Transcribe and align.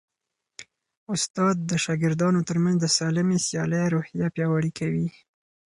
استاد 1.13 1.55
د 1.69 1.71
شاګردانو 1.83 2.39
ترمنځ 2.49 2.77
د 2.81 2.85
سالمې 2.97 3.37
سیالۍ 3.47 3.83
روحیه 3.95 4.27
پیاوړې 4.35 4.71
کوي. 4.79 5.07